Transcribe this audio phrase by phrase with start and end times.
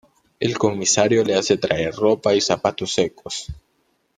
[0.39, 3.49] El comisario le hace traer ropa y zapatos secos.